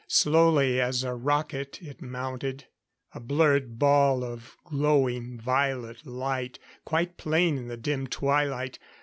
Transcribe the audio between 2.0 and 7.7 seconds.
mounted a blurred ball of glowing violet light, quite plain in